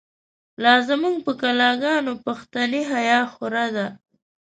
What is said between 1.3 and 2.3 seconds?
کلاګانو،